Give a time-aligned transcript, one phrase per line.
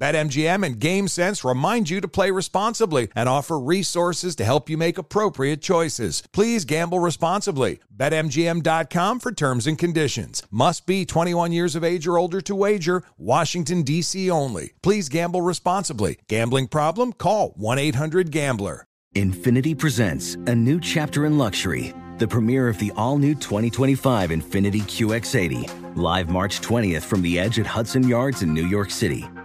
[0.00, 4.96] BetMGM and GameSense remind you to play responsibly and offer resources to help you make
[4.96, 6.22] appropriate choices.
[6.32, 7.80] Please gamble responsibly.
[7.94, 10.42] BetMGM.com for terms and conditions.
[10.50, 13.02] Must be 21 years of age or older to wager.
[13.18, 14.30] Washington, D.C.
[14.30, 14.72] only.
[14.82, 16.16] Please gamble responsibly.
[16.28, 17.12] Gambling problem?
[17.12, 18.86] Call 1 800 Gambler.
[19.14, 24.82] Infiniti presents a new chapter in luxury, the premiere of the all new 2025 Infiniti
[24.82, 29.28] QX80, live March 20th from the edge at Hudson Yards in New York City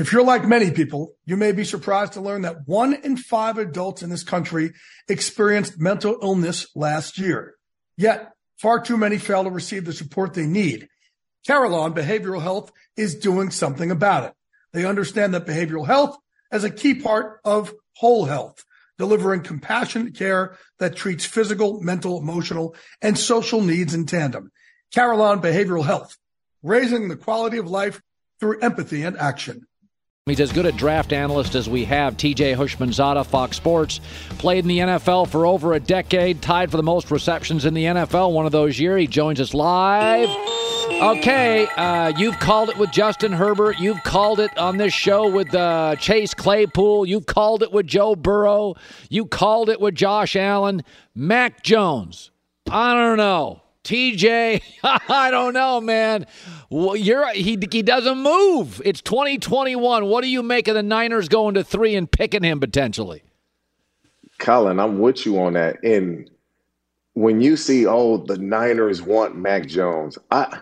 [0.00, 3.58] If you're like many people, you may be surprised to learn that one in five
[3.58, 4.72] adults in this country
[5.08, 7.56] experienced mental illness last year.
[7.98, 10.88] Yet, far too many fail to receive the support they need.
[11.46, 14.32] Carelon Behavioral Health is doing something about it.
[14.72, 16.16] They understand that behavioral health
[16.50, 18.64] is a key part of whole health,
[18.96, 24.50] delivering compassionate care that treats physical, mental, emotional, and social needs in tandem.
[24.94, 26.16] Carelon Behavioral Health,
[26.62, 28.00] raising the quality of life
[28.38, 29.66] through empathy and action.
[30.30, 32.16] He's as good a draft analyst as we have.
[32.16, 34.00] TJ Houshmandzadeh, Fox Sports,
[34.38, 37.84] played in the NFL for over a decade, tied for the most receptions in the
[37.84, 39.00] NFL one of those years.
[39.00, 40.28] He joins us live.
[41.02, 43.80] Okay, uh, you've called it with Justin Herbert.
[43.80, 47.06] You've called it on this show with uh, Chase Claypool.
[47.06, 48.76] You called it with Joe Burrow.
[49.08, 50.84] You called it with Josh Allen.
[51.14, 52.30] Mac Jones.
[52.70, 53.62] I don't know.
[53.84, 56.26] TJ, I don't know, man.
[56.70, 58.80] You're he he doesn't move.
[58.84, 60.06] It's 2021.
[60.06, 63.22] What do you make of the Niners going to three and picking him potentially?
[64.38, 65.82] Colin, I'm with you on that.
[65.82, 66.30] And
[67.14, 70.60] when you see, oh, the Niners want Mac Jones, I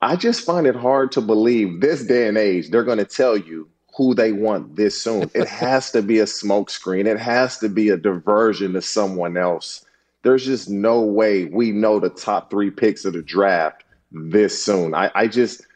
[0.00, 3.36] I just find it hard to believe this day and age they're going to tell
[3.36, 5.30] you who they want this soon.
[5.34, 7.06] it has to be a smokescreen.
[7.06, 9.84] It has to be a diversion to someone else
[10.22, 14.94] there's just no way we know the top three picks of the draft this soon.
[14.94, 15.66] I, I just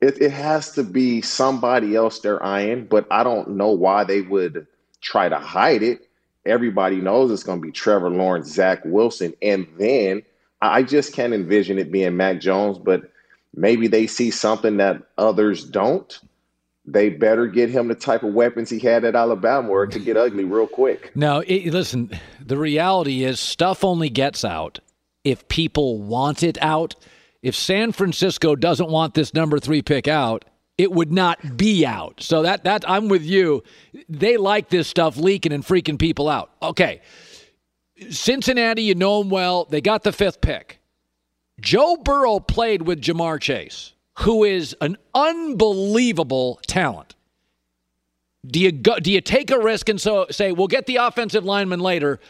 [0.00, 4.22] it, it has to be somebody else they're eyeing, but I don't know why they
[4.22, 4.66] would
[5.00, 6.08] try to hide it.
[6.46, 10.22] Everybody knows it's going to be Trevor Lawrence, Zach Wilson, and then
[10.62, 13.10] I just can't envision it being Mac Jones, but
[13.54, 16.18] maybe they see something that others don't
[16.92, 20.04] they better get him the type of weapons he had at Alabama or it could
[20.04, 21.12] get ugly real quick.
[21.20, 22.10] No, it, listen,
[22.44, 24.80] the reality is stuff only gets out
[25.22, 26.94] if people want it out.
[27.42, 30.44] If San Francisco doesn't want this number three pick out,
[30.78, 32.22] it would not be out.
[32.22, 33.62] So that that I'm with you.
[34.08, 36.50] They like this stuff leaking and freaking people out.
[36.62, 37.02] Okay.
[38.08, 39.66] Cincinnati, you know them well.
[39.66, 40.80] They got the fifth pick.
[41.60, 47.14] Joe Burrow played with Ja'Marr Chase who is an unbelievable talent.
[48.46, 51.44] Do you go, do you take a risk and so say we'll get the offensive
[51.44, 52.20] lineman later?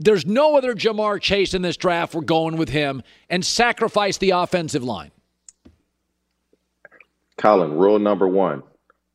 [0.00, 2.14] There's no other Ja'Marr Chase in this draft.
[2.14, 5.10] We're going with him and sacrifice the offensive line.
[7.36, 8.62] Colin, rule number one: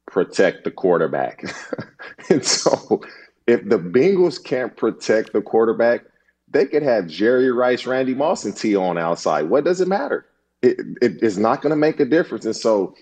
[0.07, 1.43] protect the quarterback.
[2.29, 3.01] and so,
[3.47, 6.01] if the Bengals can't protect the quarterback,
[6.49, 9.43] they could have Jerry Rice, Randy Moss, and T on outside.
[9.49, 10.25] What does it matter?
[10.63, 12.45] It, it is not going to make a difference.
[12.45, 12.95] And so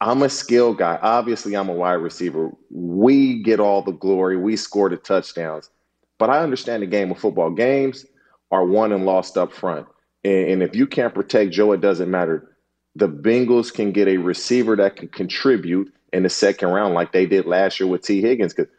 [0.00, 0.98] I'm a skill guy.
[1.02, 2.50] Obviously, I'm a wide receiver.
[2.70, 4.36] We get all the glory.
[4.36, 5.70] We score the touchdowns.
[6.18, 7.50] But I understand the game of football.
[7.50, 8.04] Games
[8.50, 9.86] are won and lost up front.
[10.24, 12.56] And, and if you can't protect Joe, it doesn't matter.
[12.96, 17.26] The Bengals can get a receiver that can contribute in the second round like they
[17.26, 18.54] did last year with Tee Higgins.
[18.54, 18.72] Because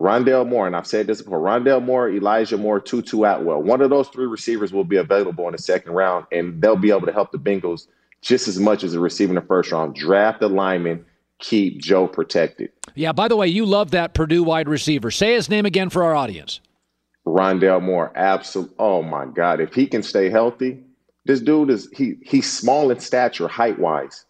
[0.00, 3.62] Rondale Moore, and I've said this before, Rondale Moore, Elijah Moore, Tutu Atwell.
[3.62, 6.90] One of those three receivers will be available in the second round, and they'll be
[6.90, 7.88] able to help the Bengals
[8.22, 9.96] just as much as a receiver in the first round.
[9.96, 11.04] Draft the lineman,
[11.40, 12.70] keep Joe protected.
[12.94, 15.10] Yeah, by the way, you love that Purdue wide receiver.
[15.10, 16.60] Say his name again for our audience.
[17.26, 18.74] Rondale Moore, absolutely.
[18.78, 20.80] Oh my God, if he can stay healthy,
[21.24, 24.24] this dude is he he's small in stature, height wise.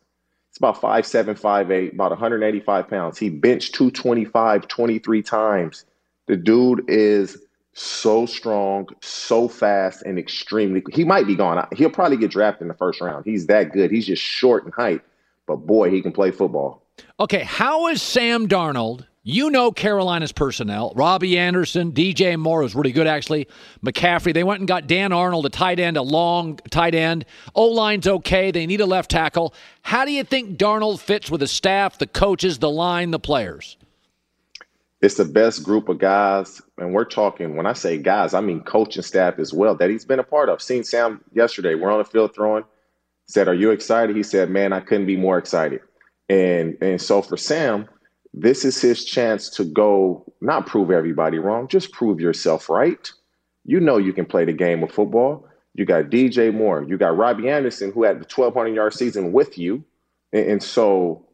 [0.59, 3.17] It's about five seven, five eight, about 185 pounds.
[3.17, 5.85] He benched 225 23 times.
[6.27, 7.39] The dude is
[7.75, 10.83] so strong, so fast, and extremely.
[10.93, 11.65] He might be gone.
[11.77, 13.25] He'll probably get drafted in the first round.
[13.25, 13.93] He's that good.
[13.93, 15.01] He's just short in height,
[15.47, 16.83] but boy, he can play football.
[17.21, 20.93] Okay, how is Sam Darnold you know Carolina's personnel.
[20.97, 23.47] Robbie Anderson, DJ Moore is really good, actually.
[23.85, 24.33] McCaffrey.
[24.33, 27.27] They went and got Dan Arnold, a tight end, a long tight end.
[27.55, 28.51] O line's okay.
[28.51, 29.53] They need a left tackle.
[29.83, 33.77] How do you think Darnold fits with the staff, the coaches, the line, the players?
[35.03, 36.63] It's the best group of guys.
[36.79, 40.07] And we're talking, when I say guys, I mean coaching staff as well, that he's
[40.07, 40.63] been a part of.
[40.63, 41.75] Seen Sam yesterday.
[41.75, 42.65] We're on the field throwing.
[43.27, 44.17] Said, Are you excited?
[44.17, 45.83] He said, Man, I couldn't be more excited.
[46.31, 47.89] And and so for Sam,
[48.35, 53.11] this is his chance to go not prove everybody wrong, just prove yourself right.
[53.65, 55.47] You know you can play the game of football.
[55.75, 59.57] You got DJ Moore, you got Robbie Anderson, who had the 1,200 yard season with
[59.59, 59.85] you,
[60.33, 61.25] and, and, so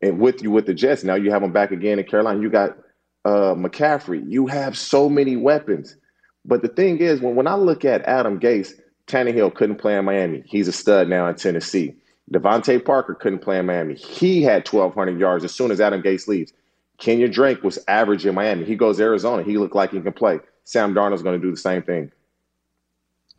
[0.00, 1.02] and with you with the Jets.
[1.02, 2.40] Now you have him back again in Carolina.
[2.40, 2.78] You got
[3.24, 4.22] uh, McCaffrey.
[4.28, 5.96] You have so many weapons.
[6.44, 8.72] But the thing is, when, when I look at Adam Gase,
[9.06, 10.42] Tannehill couldn't play in Miami.
[10.46, 11.94] He's a stud now in Tennessee.
[12.32, 13.94] DeVante Parker couldn't play in Miami.
[13.94, 16.52] He had 1,200 yards as soon as Adam Gase leaves.
[16.98, 18.64] Kenyan Drake was average in Miami.
[18.64, 19.42] He goes Arizona.
[19.42, 20.40] He looked like he can play.
[20.64, 22.12] Sam Darnold's going to do the same thing.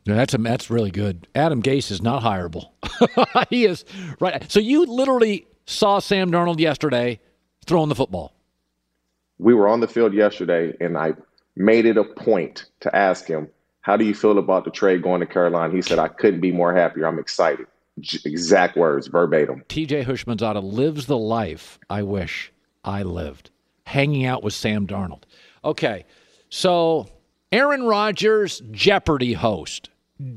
[0.05, 1.27] Yeah, that's a, that's really good.
[1.35, 2.69] Adam Gase is not hireable.
[3.49, 3.85] he is
[4.19, 4.49] right.
[4.51, 7.19] So you literally saw Sam Darnold yesterday
[7.65, 8.33] throwing the football.
[9.37, 11.13] We were on the field yesterday, and I
[11.55, 13.49] made it a point to ask him,
[13.81, 16.51] "How do you feel about the trade going to Carolina?" He said, "I couldn't be
[16.51, 17.05] more happier.
[17.05, 17.67] I'm excited."
[18.25, 19.63] Exact words, verbatim.
[19.69, 22.51] TJ Houshmandzadeh lives the life I wish
[22.83, 23.49] I lived,
[23.85, 25.23] hanging out with Sam Darnold.
[25.63, 26.05] Okay,
[26.49, 27.07] so
[27.51, 29.89] Aaron Rodgers, Jeopardy host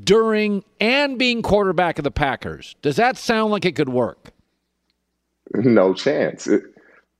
[0.03, 2.75] during and being quarterback of the Packers.
[2.81, 4.31] Does that sound like it could work?
[5.53, 6.47] No chance.
[6.47, 6.63] It,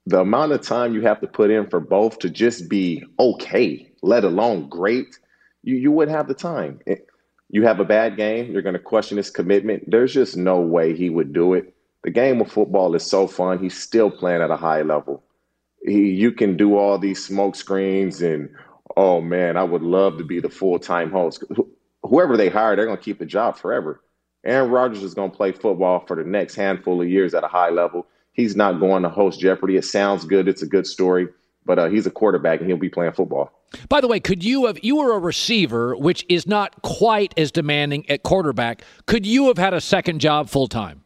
[0.06, 3.90] the amount of time you have to put in for both to just be okay,
[4.02, 5.20] let alone great,
[5.64, 6.80] you, you wouldn't have the time.
[6.86, 7.08] It,
[7.54, 9.84] you have a bad game, you're going to question his commitment.
[9.88, 11.72] There's just no way he would do it.
[12.04, 13.60] The game of football is so fun.
[13.60, 15.24] He's still playing at a high level.
[15.86, 18.50] He, you can do all these smoke screens and,
[18.98, 21.44] oh man, I would love to be the full time host.
[22.02, 24.02] Whoever they hire, they're going to keep the job forever.
[24.44, 27.48] Aaron Rodgers is going to play football for the next handful of years at a
[27.48, 28.08] high level.
[28.32, 29.78] He's not going to host Jeopardy.
[29.78, 30.48] It sounds good.
[30.48, 31.28] It's a good story,
[31.66, 33.52] but uh, he's a quarterback and he'll be playing football.
[33.90, 37.52] By the way, could you have you were a receiver, which is not quite as
[37.52, 38.84] demanding at quarterback.
[39.06, 41.04] Could you have had a second job full time?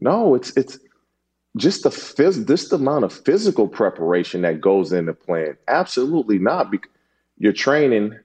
[0.00, 0.78] No, it's it's
[1.56, 5.56] just the phys- the amount of physical preparation that goes into playing.
[5.68, 6.70] Absolutely not.
[6.70, 6.90] Because
[7.38, 8.18] you're training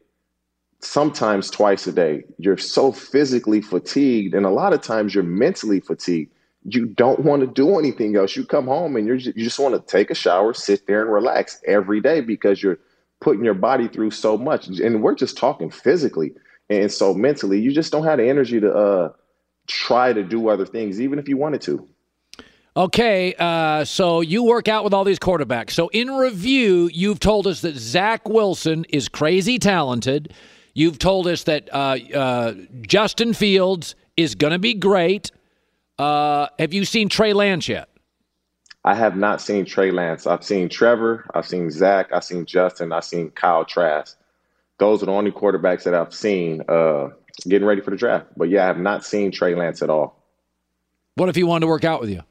[0.79, 2.23] sometimes twice a day.
[2.37, 6.31] You're so physically fatigued, and a lot of times you're mentally fatigued.
[6.63, 8.35] You don't want to do anything else.
[8.35, 11.11] You come home and you're you just want to take a shower, sit there, and
[11.11, 12.79] relax every day because you're
[13.19, 14.67] putting your body through so much.
[14.67, 16.33] And we're just talking physically.
[16.69, 19.13] And so mentally, you just don't have the energy to uh,
[19.67, 21.87] try to do other things, even if you wanted to.
[22.77, 25.71] Okay, uh, so you work out with all these quarterbacks.
[25.71, 30.33] So in review, you've told us that Zach Wilson is crazy talented.
[30.73, 32.53] You've told us that uh, uh,
[32.87, 35.31] Justin Fields is going to be great.
[36.01, 37.87] Uh, have you seen Trey Lance yet?
[38.83, 40.25] I have not seen Trey Lance.
[40.25, 41.27] I've seen Trevor.
[41.35, 42.11] I've seen Zach.
[42.11, 42.91] I've seen Justin.
[42.91, 44.17] I've seen Kyle Trask.
[44.79, 47.09] Those are the only quarterbacks that I've seen uh,
[47.47, 48.25] getting ready for the draft.
[48.35, 50.25] But yeah, I have not seen Trey Lance at all.
[51.17, 52.23] What if he wanted to work out with you?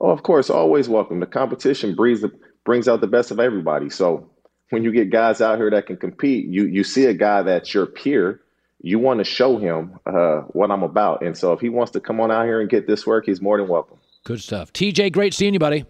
[0.00, 1.20] Oh, of course, always welcome.
[1.20, 2.32] The competition brings the,
[2.64, 3.90] brings out the best of everybody.
[3.90, 4.28] So
[4.70, 7.72] when you get guys out here that can compete, you you see a guy that's
[7.72, 8.40] your peer,
[8.82, 11.22] you want to show him uh, what I'm about.
[11.22, 13.40] And so if he wants to come on out here and get this work, he's
[13.40, 13.98] more than welcome.
[14.24, 14.72] Good stuff.
[14.72, 15.84] TJ, great seeing you, buddy.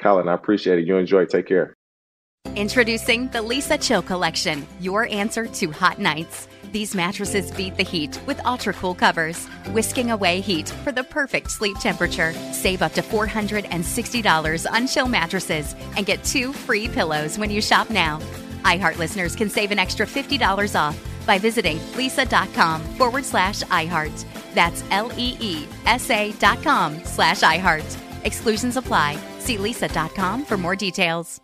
[0.00, 0.86] Colin, I appreciate it.
[0.86, 1.24] You enjoy.
[1.24, 1.74] Take care.
[2.54, 6.48] Introducing the Leesa Chill Collection, your answer to hot nights.
[6.72, 11.50] These mattresses beat the heat with ultra cool covers, whisking away heat for the perfect
[11.50, 12.32] sleep temperature.
[12.52, 17.90] Save up to $460 on chill mattresses and get two free pillows when you shop
[17.90, 18.20] now.
[18.62, 24.24] iHeart listeners can save an extra $50 off by visiting leesa.com forward slash iHeart.
[24.54, 28.24] That's L E E S A dot com slash iHeart.
[28.24, 29.18] Exclusions apply.
[29.38, 31.40] See leesa.com for more details.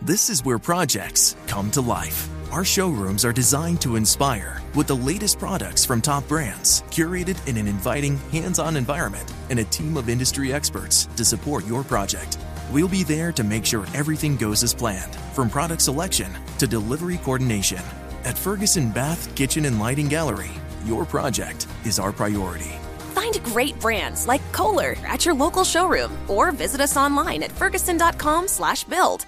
[0.00, 2.28] This is where projects come to life.
[2.50, 7.56] Our showrooms are designed to inspire with the latest products from top brands, curated in
[7.56, 12.36] an inviting, hands on environment, and a team of industry experts to support your project.
[12.72, 17.18] We'll be there to make sure everything goes as planned, from product selection to delivery
[17.18, 17.82] coordination.
[18.24, 20.50] At Ferguson Bath, Kitchen, and Lighting Gallery,
[20.84, 22.72] your project is our priority.
[23.14, 28.46] Find great brands like Kohler at your local showroom or visit us online at ferguson.com
[28.46, 29.26] slash build.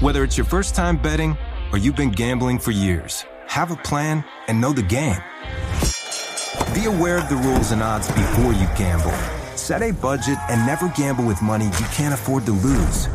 [0.00, 1.36] Whether it's your first time betting
[1.72, 5.20] or you've been gambling for years, have a plan and know the game.
[6.74, 9.12] Be aware of the rules and odds before you gamble.
[9.54, 13.08] Set a budget and never gamble with money you can't afford to lose.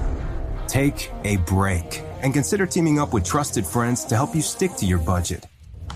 [0.67, 4.85] Take a break and consider teaming up with trusted friends to help you stick to
[4.85, 5.45] your budget.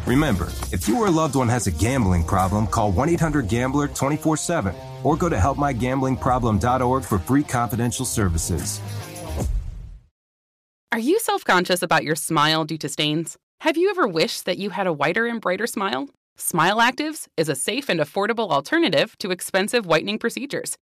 [0.05, 3.87] Remember, if you or a loved one has a gambling problem, call 1 800 Gambler
[3.87, 8.79] 24 7 or go to helpmygamblingproblem.org for free confidential services.
[10.91, 13.37] Are you self conscious about your smile due to stains?
[13.61, 16.09] Have you ever wished that you had a whiter and brighter smile?
[16.37, 20.77] Smile Actives is a safe and affordable alternative to expensive whitening procedures.